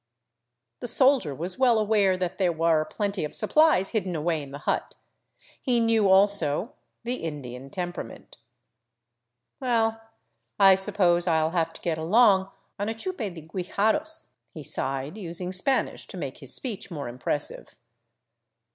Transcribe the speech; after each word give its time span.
The 0.79 0.87
soldier 0.87 1.35
was 1.35 1.59
well 1.59 1.77
aware 1.77 2.17
that 2.17 2.39
there 2.39 2.51
were 2.51 2.85
plenty 2.85 3.23
of 3.23 3.35
supplies 3.35 3.89
hid 3.89 4.05
den 4.05 4.15
away 4.15 4.41
in 4.41 4.49
the 4.49 4.57
hut. 4.65 4.95
He 5.61 5.79
knew, 5.79 6.09
also, 6.09 6.73
the 7.03 7.17
Indian 7.17 7.69
temperament." 7.69 8.39
Well, 9.61 10.01
I 10.57 10.73
suppose 10.73 11.27
I 11.27 11.39
'11 11.41 11.51
have 11.55 11.73
to 11.73 11.81
get 11.81 11.99
along 11.99 12.49
on 12.79 12.89
a 12.89 12.95
chupe 12.95 13.17
de 13.31 13.41
guijarros," 13.43 14.29
he 14.55 14.63
sighed, 14.63 15.19
using 15.19 15.51
Spanish 15.51 16.07
to 16.07 16.17
make 16.17 16.37
his 16.39 16.51
speech 16.51 16.89
more 16.89 17.07
impressive. 17.07 17.75